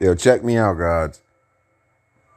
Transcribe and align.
Yo, 0.00 0.12
check 0.12 0.42
me 0.42 0.56
out, 0.56 0.76
guys. 0.76 1.20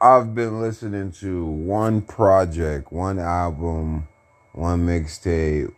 I've 0.00 0.32
been 0.32 0.60
listening 0.60 1.10
to 1.20 1.44
one 1.44 2.02
project, 2.02 2.92
one 2.92 3.18
album, 3.18 4.06
one 4.52 4.86
mixtape, 4.86 5.74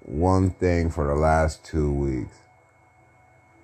one 0.00 0.50
thing 0.50 0.90
for 0.90 1.06
the 1.06 1.14
last 1.14 1.64
two 1.64 1.92
weeks. 1.92 2.36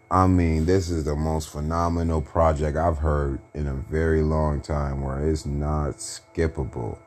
I 0.08 0.29
mean, 0.29 0.66
this 0.66 0.88
is 0.88 1.06
the 1.06 1.16
most 1.16 1.48
phenomenal 1.48 2.22
project 2.22 2.76
I've 2.76 2.98
heard 2.98 3.40
in 3.52 3.67
a 3.67 3.74
very 3.74 4.22
long 4.22 4.60
time 4.60 5.03
where 5.03 5.28
it's 5.28 5.44
not 5.44 5.96
skippable. 5.96 6.98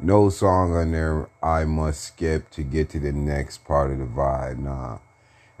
No 0.00 0.28
song 0.28 0.74
on 0.74 0.90
there 0.90 1.28
I 1.40 1.64
must 1.66 2.00
skip 2.00 2.50
to 2.50 2.64
get 2.64 2.90
to 2.90 2.98
the 2.98 3.12
next 3.12 3.64
part 3.64 3.92
of 3.92 3.98
the 3.98 4.06
vibe. 4.06 4.58
Nah. 4.58 4.98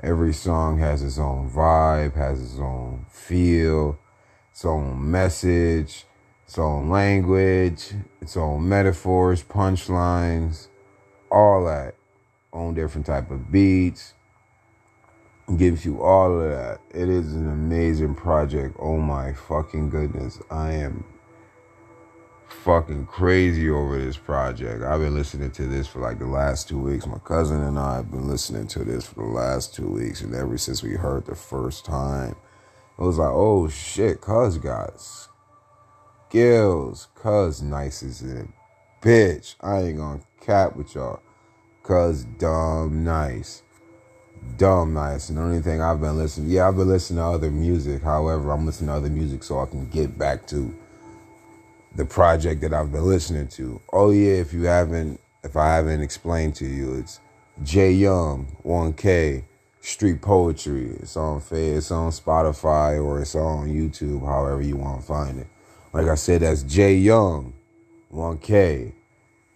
Every 0.02 0.32
song 0.32 0.80
has 0.80 1.04
its 1.04 1.18
own 1.18 1.48
vibe, 1.48 2.16
has 2.16 2.42
its 2.42 2.58
own 2.58 3.06
feel 3.08 3.96
its 4.50 4.64
own 4.64 5.10
message, 5.10 6.04
its 6.44 6.58
own 6.58 6.90
language, 6.90 7.92
its 8.20 8.36
own 8.36 8.68
metaphors, 8.68 9.42
punchlines, 9.42 10.68
all 11.30 11.64
that 11.64 11.94
on 12.52 12.74
different 12.74 13.06
type 13.06 13.30
of 13.30 13.50
beats. 13.50 14.14
Gives 15.56 15.84
you 15.84 16.02
all 16.02 16.40
of 16.40 16.50
that. 16.50 16.80
It 16.90 17.08
is 17.08 17.34
an 17.34 17.50
amazing 17.50 18.14
project. 18.14 18.76
Oh 18.78 18.98
my 18.98 19.32
fucking 19.32 19.90
goodness. 19.90 20.40
I 20.48 20.72
am 20.72 21.04
fucking 22.48 23.06
crazy 23.06 23.70
over 23.70 23.98
this 23.98 24.16
project. 24.16 24.82
I've 24.82 25.00
been 25.00 25.14
listening 25.14 25.50
to 25.52 25.66
this 25.66 25.86
for 25.86 26.00
like 26.00 26.18
the 26.18 26.26
last 26.26 26.68
two 26.68 26.78
weeks. 26.78 27.06
My 27.06 27.18
cousin 27.18 27.62
and 27.62 27.78
I 27.78 27.96
have 27.96 28.10
been 28.10 28.28
listening 28.28 28.66
to 28.68 28.84
this 28.84 29.06
for 29.06 29.24
the 29.24 29.30
last 29.30 29.74
two 29.74 29.88
weeks, 29.88 30.20
and 30.20 30.34
ever 30.34 30.58
since 30.58 30.82
we 30.82 30.92
heard 30.92 31.26
the 31.26 31.34
first 31.34 31.84
time, 31.84 32.36
it 33.00 33.02
was 33.02 33.16
like, 33.16 33.32
oh 33.32 33.66
shit, 33.68 34.20
cuz 34.20 34.58
got 34.58 35.00
skills. 36.28 37.08
Cuz 37.14 37.62
nice 37.62 38.02
as 38.02 38.22
a 38.22 38.46
bitch. 39.00 39.54
I 39.60 39.78
ain't 39.80 39.96
gonna 39.96 40.20
cap 40.40 40.76
with 40.76 40.94
y'all. 40.94 41.22
Cuz 41.82 42.24
dumb 42.24 43.02
nice. 43.02 43.62
Dumb 44.58 44.92
nice. 44.92 45.30
And 45.30 45.38
the 45.38 45.42
only 45.42 45.60
thing 45.60 45.80
I've 45.80 46.00
been 46.00 46.18
listening, 46.18 46.50
yeah, 46.50 46.68
I've 46.68 46.76
been 46.76 46.88
listening 46.88 47.18
to 47.18 47.24
other 47.24 47.50
music. 47.50 48.02
However, 48.02 48.52
I'm 48.52 48.66
listening 48.66 48.88
to 48.88 48.94
other 48.94 49.10
music 49.10 49.42
so 49.42 49.60
I 49.60 49.66
can 49.66 49.86
get 49.88 50.18
back 50.18 50.46
to 50.48 50.74
the 51.96 52.04
project 52.04 52.60
that 52.60 52.74
I've 52.74 52.92
been 52.92 53.06
listening 53.06 53.48
to. 53.48 53.80
Oh 53.92 54.10
yeah, 54.10 54.34
if 54.34 54.52
you 54.52 54.64
haven't, 54.64 55.20
if 55.42 55.56
I 55.56 55.74
haven't 55.74 56.02
explained 56.02 56.54
to 56.56 56.66
you, 56.66 56.94
it's 56.94 57.20
J 57.62 57.92
Young, 57.92 58.56
1K, 58.64 59.44
street 59.80 60.22
poetry. 60.22 60.96
It's 61.00 61.16
on 61.16 61.42
it's 61.50 61.90
on 61.90 62.10
Spotify 62.10 63.02
or 63.02 63.20
it's 63.20 63.34
on 63.34 63.68
YouTube, 63.68 64.24
however 64.24 64.62
you 64.62 64.76
want 64.76 65.00
to 65.00 65.06
find 65.06 65.40
it. 65.40 65.46
Like 65.92 66.06
I 66.06 66.14
said, 66.14 66.42
that's 66.42 66.62
Jay 66.62 66.94
Young, 66.94 67.52
1K, 68.12 68.92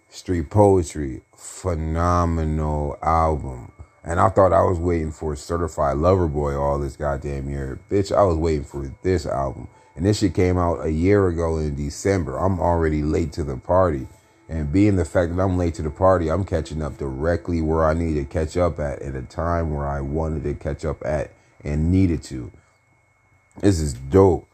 street 0.09 0.49
poetry, 0.49 1.21
phenomenal 1.35 2.97
album. 3.01 3.71
And 4.03 4.19
I 4.19 4.29
thought 4.29 4.53
I 4.53 4.61
was 4.61 4.77
waiting 4.77 5.11
for 5.11 5.35
Certified 5.35 5.97
Lover 5.97 6.27
Boy 6.27 6.55
all 6.55 6.77
this 6.77 6.97
goddamn 6.97 7.49
year. 7.49 7.79
Bitch, 7.89 8.15
I 8.15 8.23
was 8.23 8.37
waiting 8.37 8.65
for 8.65 8.93
this 9.01 9.25
album. 9.25 9.67
And 9.95 10.05
this 10.05 10.19
shit 10.19 10.35
came 10.35 10.57
out 10.57 10.85
a 10.85 10.91
year 10.91 11.27
ago 11.29 11.57
in 11.57 11.75
December. 11.75 12.37
I'm 12.37 12.59
already 12.59 13.01
late 13.01 13.31
to 13.33 13.43
the 13.43 13.57
party. 13.57 14.07
And 14.47 14.71
being 14.71 14.95
the 14.95 15.05
fact 15.05 15.35
that 15.35 15.41
I'm 15.41 15.57
late 15.57 15.73
to 15.75 15.81
the 15.81 15.89
party, 15.89 16.29
I'm 16.29 16.45
catching 16.45 16.81
up 16.81 16.97
directly 16.97 17.61
where 17.61 17.85
I 17.85 17.93
need 17.93 18.13
to 18.15 18.25
catch 18.25 18.57
up 18.57 18.79
at 18.79 19.01
at 19.01 19.15
a 19.15 19.23
time 19.23 19.73
where 19.73 19.87
I 19.87 20.01
wanted 20.01 20.43
to 20.43 20.53
catch 20.53 20.85
up 20.85 21.03
at 21.03 21.31
and 21.63 21.91
needed 21.91 22.21
to. 22.23 22.51
This 23.61 23.79
is 23.79 23.93
dope. 23.93 24.47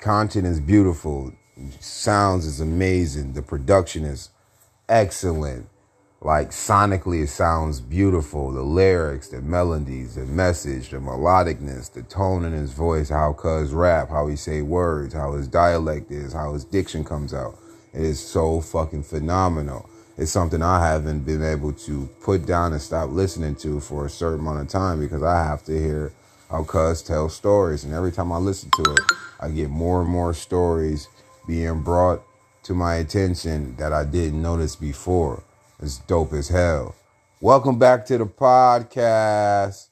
Content 0.00 0.46
is 0.46 0.60
beautiful. 0.60 1.32
Sounds 1.78 2.46
is 2.46 2.60
amazing. 2.60 3.34
The 3.34 3.42
production 3.42 4.04
is 4.04 4.30
excellent. 4.88 5.68
Like 6.22 6.50
sonically, 6.50 7.22
it 7.24 7.28
sounds 7.28 7.82
beautiful. 7.82 8.50
The 8.50 8.62
lyrics, 8.62 9.28
the 9.28 9.42
melodies, 9.42 10.14
the 10.14 10.24
message, 10.24 10.88
the 10.88 10.96
melodicness, 10.96 11.92
the 11.92 12.02
tone 12.02 12.46
in 12.46 12.54
his 12.54 12.72
voice, 12.72 13.10
how 13.10 13.34
Cuz 13.34 13.74
rap, 13.74 14.08
how 14.08 14.26
he 14.26 14.36
say 14.36 14.62
words, 14.62 15.12
how 15.12 15.34
his 15.34 15.46
dialect 15.48 16.10
is, 16.10 16.32
how 16.32 16.54
his 16.54 16.64
diction 16.64 17.04
comes 17.04 17.34
out 17.34 17.58
is 17.94 18.20
so 18.20 18.60
fucking 18.60 19.04
phenomenal. 19.04 19.88
It's 20.18 20.30
something 20.30 20.62
I 20.62 20.86
haven't 20.86 21.20
been 21.20 21.42
able 21.42 21.72
to 21.72 22.08
put 22.22 22.46
down 22.46 22.72
and 22.72 22.82
stop 22.82 23.10
listening 23.10 23.56
to 23.56 23.80
for 23.80 24.06
a 24.06 24.10
certain 24.10 24.40
amount 24.40 24.60
of 24.60 24.68
time 24.68 25.00
because 25.00 25.22
I 25.22 25.44
have 25.44 25.64
to 25.64 25.72
hear 25.72 26.12
how 26.50 26.64
Cuz 26.64 27.02
tells 27.02 27.34
stories. 27.34 27.84
And 27.84 27.92
every 27.94 28.12
time 28.12 28.32
I 28.32 28.38
listen 28.38 28.70
to 28.76 28.92
it, 28.92 29.00
I 29.40 29.50
get 29.50 29.70
more 29.70 30.02
and 30.02 30.10
more 30.10 30.34
stories 30.34 31.08
being 31.46 31.82
brought 31.82 32.22
to 32.64 32.74
my 32.74 32.96
attention 32.96 33.76
that 33.76 33.92
I 33.92 34.04
didn't 34.04 34.40
notice 34.40 34.76
before. 34.76 35.42
It's 35.80 35.98
dope 35.98 36.32
as 36.32 36.48
hell. 36.48 36.94
Welcome 37.40 37.78
back 37.78 38.06
to 38.06 38.18
the 38.18 38.26
podcast. 38.26 39.88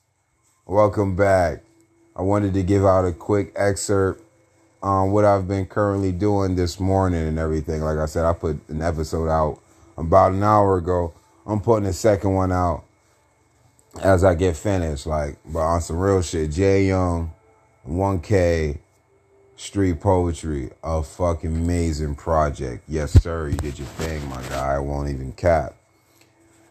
Welcome 0.66 1.16
back. 1.16 1.64
I 2.16 2.22
wanted 2.22 2.54
to 2.54 2.62
give 2.62 2.84
out 2.86 3.04
a 3.04 3.12
quick 3.12 3.52
excerpt 3.56 4.21
um, 4.82 5.12
what 5.12 5.24
I've 5.24 5.46
been 5.46 5.66
currently 5.66 6.12
doing 6.12 6.56
this 6.56 6.80
morning 6.80 7.26
and 7.26 7.38
everything. 7.38 7.82
Like 7.82 7.98
I 7.98 8.06
said, 8.06 8.24
I 8.24 8.32
put 8.32 8.68
an 8.68 8.82
episode 8.82 9.28
out 9.28 9.60
about 9.96 10.32
an 10.32 10.42
hour 10.42 10.78
ago. 10.78 11.14
I'm 11.46 11.60
putting 11.60 11.88
a 11.88 11.92
second 11.92 12.34
one 12.34 12.52
out 12.52 12.84
as 14.02 14.24
I 14.24 14.34
get 14.34 14.56
finished. 14.56 15.06
Like, 15.06 15.36
but 15.44 15.60
on 15.60 15.80
some 15.80 15.98
real 15.98 16.22
shit, 16.22 16.50
Jay 16.50 16.86
Young, 16.86 17.32
1K, 17.88 18.78
Street 19.56 20.00
Poetry, 20.00 20.70
a 20.82 21.02
fucking 21.02 21.54
amazing 21.54 22.16
project. 22.16 22.84
Yes, 22.88 23.12
sir, 23.22 23.48
you 23.48 23.56
did 23.56 23.78
your 23.78 23.88
thing, 23.88 24.28
my 24.28 24.42
guy. 24.48 24.74
I 24.74 24.78
won't 24.78 25.08
even 25.10 25.32
cap. 25.32 25.76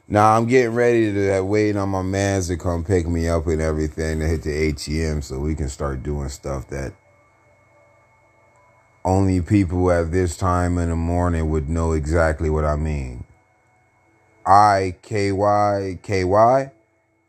Now 0.10 0.36
I'm 0.36 0.46
getting 0.46 0.74
ready 0.74 1.14
to 1.14 1.40
uh, 1.40 1.44
wait 1.44 1.78
on 1.78 1.88
my 1.88 2.02
mans 2.02 2.50
to 2.50 2.58
come 2.58 2.84
pick 2.84 3.08
me 3.08 3.30
up 3.30 3.48
and 3.48 3.62
everything 3.62 4.20
to 4.20 4.28
hit 4.28 4.44
the 4.44 4.50
ATM 4.50 5.24
so 5.24 5.40
we 5.40 5.56
can 5.56 5.70
start 5.70 6.04
doing 6.04 6.28
stuff 6.28 6.68
that 6.68 6.92
only 9.04 9.42
people 9.42 9.92
at 9.92 10.12
this 10.12 10.38
time 10.38 10.78
in 10.78 10.90
the 10.90 10.96
morning 10.96 11.50
would 11.50 11.70
know 11.70 11.94
exactly 11.94 12.50
what 12.50 12.66
I 12.66 12.76
mean. 12.76 13.24
I 14.46 14.96
K 15.02 15.32
Y 15.32 16.00
K 16.02 16.24
Y? 16.24 16.72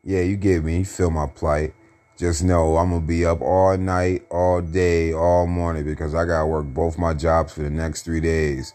Yeah, 0.04 0.20
you 0.20 0.36
get 0.36 0.64
me. 0.64 0.78
You 0.78 0.84
feel 0.84 1.10
my 1.10 1.26
plight. 1.26 1.74
Just 2.18 2.42
know 2.44 2.76
I'm 2.76 2.90
gonna 2.90 3.00
be 3.00 3.24
up 3.24 3.40
all 3.40 3.76
night, 3.76 4.26
all 4.30 4.60
day, 4.60 5.12
all 5.12 5.46
morning 5.46 5.84
because 5.84 6.14
I 6.14 6.24
gotta 6.24 6.46
work 6.46 6.66
both 6.66 6.98
my 6.98 7.14
jobs 7.14 7.52
for 7.52 7.62
the 7.62 7.70
next 7.70 8.02
three 8.02 8.20
days. 8.20 8.74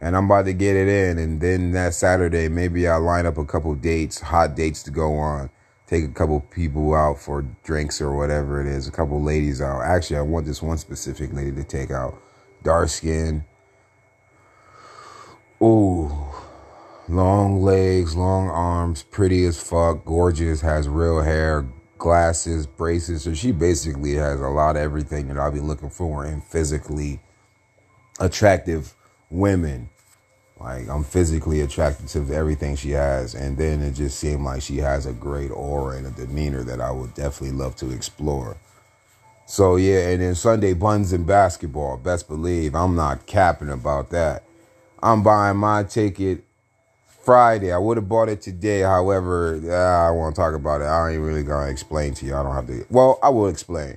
And 0.00 0.16
I'm 0.16 0.24
about 0.26 0.46
to 0.46 0.52
get 0.52 0.76
it 0.76 0.88
in. 0.88 1.18
And 1.18 1.40
then 1.40 1.70
that 1.72 1.94
Saturday, 1.94 2.48
maybe 2.48 2.88
I'll 2.88 3.00
line 3.00 3.26
up 3.26 3.38
a 3.38 3.44
couple 3.44 3.74
dates, 3.74 4.20
hot 4.20 4.56
dates 4.56 4.82
to 4.84 4.90
go 4.90 5.14
on. 5.14 5.50
Take 5.94 6.06
a 6.06 6.08
couple 6.08 6.40
people 6.40 6.92
out 6.92 7.20
for 7.20 7.42
drinks 7.62 8.00
or 8.00 8.16
whatever 8.16 8.60
it 8.60 8.66
is, 8.66 8.88
a 8.88 8.90
couple 8.90 9.22
ladies 9.22 9.62
out. 9.62 9.82
Actually, 9.82 10.16
I 10.16 10.22
want 10.22 10.44
this 10.44 10.60
one 10.60 10.76
specific 10.76 11.32
lady 11.32 11.52
to 11.52 11.62
take 11.62 11.92
out 11.92 12.20
dark 12.64 12.88
skin. 12.88 13.44
Ooh, 15.62 16.10
long 17.08 17.62
legs, 17.62 18.16
long 18.16 18.48
arms, 18.48 19.04
pretty 19.04 19.44
as 19.44 19.62
fuck, 19.62 20.04
gorgeous, 20.04 20.62
has 20.62 20.88
real 20.88 21.20
hair, 21.20 21.64
glasses, 21.96 22.66
braces. 22.66 23.22
So 23.22 23.32
she 23.32 23.52
basically 23.52 24.14
has 24.14 24.40
a 24.40 24.48
lot 24.48 24.74
of 24.74 24.82
everything 24.82 25.28
that 25.28 25.38
I'll 25.38 25.52
be 25.52 25.60
looking 25.60 25.90
for 25.90 26.26
in 26.26 26.40
physically 26.40 27.20
attractive 28.18 28.96
women. 29.30 29.90
Like 30.60 30.88
I'm 30.88 31.02
physically 31.02 31.60
attracted 31.62 32.08
to 32.08 32.32
everything 32.32 32.76
she 32.76 32.90
has, 32.90 33.34
and 33.34 33.56
then 33.56 33.82
it 33.82 33.92
just 33.92 34.18
seemed 34.18 34.44
like 34.44 34.62
she 34.62 34.78
has 34.78 35.06
a 35.06 35.12
great 35.12 35.50
aura 35.50 35.96
and 35.96 36.06
a 36.06 36.10
demeanor 36.10 36.62
that 36.62 36.80
I 36.80 36.90
would 36.92 37.14
definitely 37.14 37.56
love 37.56 37.74
to 37.76 37.90
explore. 37.90 38.56
So 39.46 39.76
yeah, 39.76 40.08
and 40.08 40.22
then 40.22 40.34
Sunday 40.34 40.72
buns 40.72 41.12
and 41.12 41.26
basketball. 41.26 41.96
Best 41.96 42.28
believe 42.28 42.74
I'm 42.74 42.94
not 42.94 43.26
capping 43.26 43.68
about 43.68 44.10
that. 44.10 44.44
I'm 45.02 45.22
buying 45.22 45.56
my 45.56 45.82
ticket 45.82 46.44
Friday. 47.06 47.72
I 47.72 47.78
would 47.78 47.96
have 47.96 48.08
bought 48.08 48.28
it 48.28 48.40
today. 48.40 48.80
However, 48.80 49.60
uh, 49.64 50.08
I 50.08 50.10
won't 50.12 50.36
talk 50.36 50.54
about 50.54 50.80
it. 50.80 50.84
I 50.84 51.12
ain't 51.12 51.20
really 51.20 51.42
gonna 51.42 51.70
explain 51.70 52.14
to 52.14 52.26
you. 52.26 52.34
I 52.36 52.44
don't 52.44 52.54
have 52.54 52.68
to. 52.68 52.86
Well, 52.90 53.18
I 53.22 53.28
will 53.30 53.48
explain. 53.48 53.96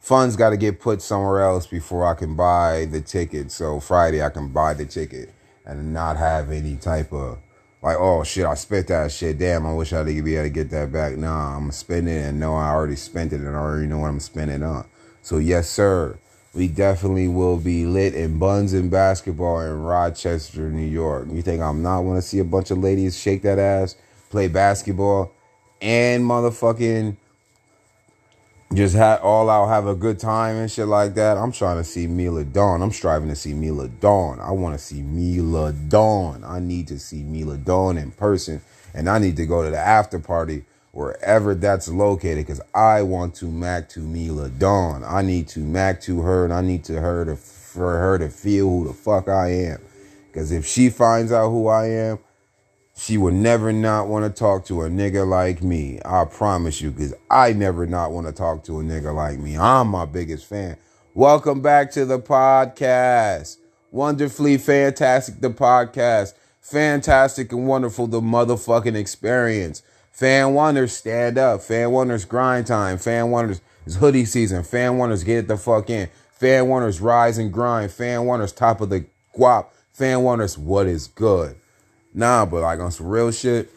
Funds 0.00 0.34
got 0.34 0.50
to 0.50 0.56
get 0.56 0.80
put 0.80 1.02
somewhere 1.02 1.42
else 1.42 1.66
before 1.66 2.06
I 2.06 2.14
can 2.14 2.34
buy 2.34 2.86
the 2.86 3.02
ticket. 3.02 3.52
So 3.52 3.80
Friday 3.80 4.22
I 4.22 4.30
can 4.30 4.48
buy 4.48 4.72
the 4.72 4.86
ticket 4.86 5.34
and 5.70 5.92
not 5.92 6.16
have 6.16 6.50
any 6.50 6.76
type 6.76 7.12
of 7.12 7.38
like, 7.82 7.96
oh 7.98 8.24
shit, 8.24 8.44
I 8.44 8.54
spent 8.54 8.88
that 8.88 9.10
shit. 9.10 9.38
Damn, 9.38 9.64
I 9.64 9.72
wish 9.72 9.92
I'd 9.92 10.04
be 10.04 10.18
able 10.34 10.44
to 10.44 10.50
get 10.50 10.70
that 10.70 10.92
back. 10.92 11.16
Nah, 11.16 11.56
I'm 11.56 11.70
spending 11.70 12.14
it 12.14 12.26
and 12.26 12.38
know 12.38 12.54
I 12.54 12.68
already 12.68 12.96
spent 12.96 13.32
it 13.32 13.40
and 13.40 13.48
I 13.48 13.58
already 13.58 13.86
know 13.86 13.98
what 13.98 14.08
I'm 14.08 14.20
spending 14.20 14.62
on. 14.62 14.86
So 15.22 15.38
yes, 15.38 15.70
sir, 15.70 16.18
we 16.52 16.68
definitely 16.68 17.28
will 17.28 17.56
be 17.56 17.86
lit 17.86 18.14
in 18.14 18.38
buns 18.38 18.74
and 18.74 18.90
basketball 18.90 19.60
in 19.60 19.80
Rochester, 19.80 20.70
New 20.70 20.86
York. 20.86 21.28
You 21.30 21.40
think 21.40 21.62
I'm 21.62 21.82
not 21.82 22.00
want 22.00 22.18
to 22.18 22.22
see 22.22 22.38
a 22.38 22.44
bunch 22.44 22.70
of 22.70 22.78
ladies 22.78 23.18
shake 23.18 23.42
that 23.42 23.58
ass, 23.58 23.96
play 24.28 24.48
basketball, 24.48 25.32
and 25.80 26.24
motherfucking 26.24 27.16
just 28.72 28.94
had 28.94 29.18
all 29.20 29.50
out 29.50 29.66
have 29.66 29.88
a 29.88 29.96
good 29.96 30.18
time 30.20 30.54
and 30.56 30.70
shit 30.70 30.86
like 30.86 31.14
that. 31.14 31.36
I'm 31.36 31.50
trying 31.50 31.78
to 31.78 31.84
see 31.84 32.06
Mila 32.06 32.44
Dawn. 32.44 32.82
I'm 32.82 32.92
striving 32.92 33.28
to 33.28 33.34
see 33.34 33.52
Mila 33.52 33.88
Dawn. 33.88 34.38
I 34.38 34.52
want 34.52 34.78
to 34.78 34.84
see 34.84 35.02
Mila 35.02 35.72
Dawn. 35.72 36.44
I 36.44 36.60
need 36.60 36.86
to 36.88 36.98
see 36.98 37.24
Mila 37.24 37.56
Dawn 37.56 37.98
in 37.98 38.12
person, 38.12 38.62
and 38.94 39.10
I 39.10 39.18
need 39.18 39.36
to 39.36 39.46
go 39.46 39.64
to 39.64 39.70
the 39.70 39.78
after 39.78 40.20
party 40.20 40.64
wherever 40.92 41.54
that's 41.54 41.88
located 41.88 42.46
because 42.46 42.60
I 42.72 43.02
want 43.02 43.34
to 43.36 43.46
mac 43.46 43.88
to 43.90 44.00
Mila 44.00 44.48
Dawn. 44.48 45.02
I 45.04 45.22
need 45.22 45.48
to 45.48 45.60
mac 45.60 46.00
to 46.02 46.20
her, 46.22 46.44
and 46.44 46.52
I 46.52 46.60
need 46.60 46.84
to 46.84 47.00
her 47.00 47.24
to 47.24 47.36
for 47.36 47.98
her 47.98 48.18
to 48.18 48.28
feel 48.28 48.68
who 48.68 48.86
the 48.86 48.94
fuck 48.94 49.28
I 49.28 49.48
am. 49.48 49.80
Because 50.28 50.52
if 50.52 50.64
she 50.64 50.90
finds 50.90 51.32
out 51.32 51.50
who 51.50 51.66
I 51.66 51.86
am, 51.86 52.18
she 53.00 53.16
would 53.16 53.32
never 53.32 53.72
not 53.72 54.08
want 54.08 54.26
to 54.26 54.38
talk 54.38 54.66
to 54.66 54.82
a 54.82 54.90
nigga 54.90 55.26
like 55.26 55.62
me. 55.62 55.98
I 56.04 56.26
promise 56.26 56.82
you, 56.82 56.90
because 56.90 57.14
I 57.30 57.54
never 57.54 57.86
not 57.86 58.12
want 58.12 58.26
to 58.26 58.32
talk 58.32 58.62
to 58.64 58.78
a 58.80 58.82
nigga 58.82 59.14
like 59.14 59.38
me. 59.38 59.56
I'm 59.56 59.88
my 59.88 60.04
biggest 60.04 60.44
fan. 60.44 60.76
Welcome 61.14 61.62
back 61.62 61.90
to 61.92 62.04
the 62.04 62.18
podcast. 62.18 63.56
Wonderfully 63.90 64.58
fantastic, 64.58 65.40
the 65.40 65.48
podcast. 65.48 66.34
Fantastic 66.60 67.50
and 67.52 67.66
wonderful, 67.66 68.06
the 68.06 68.20
motherfucking 68.20 68.96
experience. 68.96 69.82
Fan 70.12 70.52
Wonders, 70.52 70.94
stand 70.94 71.38
up. 71.38 71.62
Fan 71.62 71.90
Wonders, 71.92 72.26
grind 72.26 72.66
time. 72.66 72.98
Fan 72.98 73.30
Wonders, 73.30 73.62
it's 73.86 73.96
hoodie 73.96 74.26
season. 74.26 74.62
Fan 74.62 74.98
Wonders, 74.98 75.24
get 75.24 75.48
the 75.48 75.56
fuck 75.56 75.88
in. 75.88 76.10
Fan 76.32 76.68
Wonders, 76.68 77.00
rise 77.00 77.38
and 77.38 77.50
grind. 77.50 77.92
Fan 77.92 78.26
Wonders, 78.26 78.52
top 78.52 78.82
of 78.82 78.90
the 78.90 79.06
guap. 79.34 79.68
Fan 79.90 80.22
Wonders, 80.22 80.58
what 80.58 80.86
is 80.86 81.06
good? 81.06 81.56
Nah, 82.12 82.44
but 82.44 82.62
like 82.62 82.80
on 82.80 82.90
some 82.90 83.06
real 83.06 83.30
shit, 83.30 83.70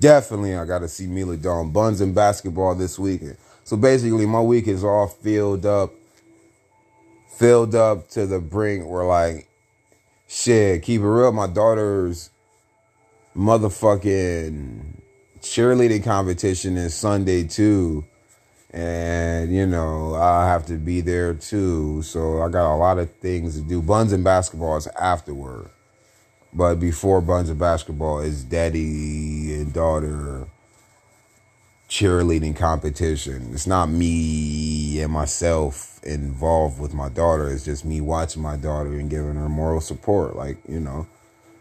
definitely 0.00 0.54
I 0.54 0.64
got 0.64 0.80
to 0.80 0.88
see 0.88 1.06
Mila 1.06 1.36
Dawn 1.36 1.70
Buns 1.70 2.00
and 2.00 2.14
basketball 2.14 2.74
this 2.74 2.98
weekend. 2.98 3.36
So 3.64 3.76
basically, 3.76 4.26
my 4.26 4.40
week 4.40 4.66
is 4.66 4.84
all 4.84 5.08
filled 5.08 5.66
up, 5.66 5.92
filled 7.36 7.74
up 7.74 8.08
to 8.10 8.26
the 8.26 8.38
brink 8.38 8.86
where 8.86 9.04
like, 9.04 9.48
shit, 10.26 10.82
keep 10.82 11.00
it 11.00 11.06
real. 11.06 11.32
My 11.32 11.48
daughter's 11.48 12.30
motherfucking 13.36 15.00
cheerleading 15.40 16.04
competition 16.04 16.76
is 16.76 16.94
Sunday 16.94 17.44
too. 17.44 18.04
And, 18.70 19.54
you 19.54 19.66
know, 19.66 20.14
I 20.14 20.46
have 20.46 20.66
to 20.66 20.74
be 20.74 21.00
there 21.00 21.34
too. 21.34 22.02
So 22.02 22.42
I 22.42 22.48
got 22.48 22.74
a 22.74 22.76
lot 22.76 22.98
of 22.98 23.10
things 23.16 23.56
to 23.56 23.62
do. 23.62 23.80
Buns 23.80 24.12
and 24.12 24.22
basketball 24.22 24.76
is 24.76 24.86
afterward. 24.88 25.70
But 26.58 26.80
before 26.80 27.20
Buns 27.20 27.50
of 27.50 27.58
Basketball 27.60 28.18
is 28.18 28.42
daddy 28.42 29.54
and 29.54 29.72
daughter 29.72 30.48
cheerleading 31.88 32.56
competition. 32.56 33.50
It's 33.52 33.68
not 33.68 33.88
me 33.88 35.00
and 35.00 35.12
myself 35.12 36.00
involved 36.02 36.80
with 36.80 36.94
my 36.94 37.10
daughter. 37.10 37.48
It's 37.48 37.64
just 37.64 37.84
me 37.84 38.00
watching 38.00 38.42
my 38.42 38.56
daughter 38.56 38.98
and 38.98 39.08
giving 39.08 39.36
her 39.36 39.48
moral 39.48 39.80
support. 39.80 40.34
Like, 40.34 40.56
you 40.68 40.80
know, 40.80 41.06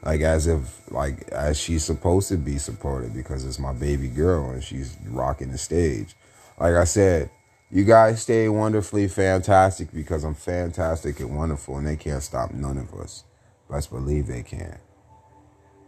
like 0.01 0.21
as 0.21 0.47
if 0.47 0.91
like 0.91 1.27
as 1.27 1.59
she's 1.59 1.83
supposed 1.85 2.29
to 2.29 2.37
be 2.37 2.57
supported 2.57 3.13
because 3.13 3.45
it's 3.45 3.59
my 3.59 3.73
baby 3.73 4.07
girl 4.07 4.49
and 4.49 4.63
she's 4.63 4.97
rocking 5.11 5.51
the 5.51 5.59
stage. 5.59 6.15
Like 6.59 6.73
I 6.73 6.85
said, 6.85 7.29
you 7.69 7.83
guys 7.83 8.23
stay 8.23 8.49
wonderfully 8.49 9.07
fantastic 9.09 9.93
because 9.93 10.23
I'm 10.23 10.33
fantastic 10.33 11.19
and 11.19 11.37
wonderful 11.37 11.77
and 11.77 11.85
they 11.85 11.97
can't 11.97 12.23
stop 12.23 12.51
none 12.51 12.79
of 12.79 12.95
us. 12.95 13.25
Let's 13.69 13.85
believe 13.85 14.25
they 14.25 14.41
can. 14.41 14.79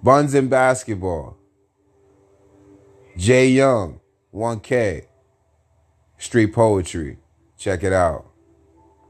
Buns 0.02 0.34
in 0.34 0.48
basketball. 0.48 1.38
Jay 3.18 3.50
Young, 3.50 4.00
1K. 4.34 5.08
Street 6.18 6.54
poetry. 6.54 7.18
Check 7.58 7.84
it 7.84 7.92
out. 7.92 8.29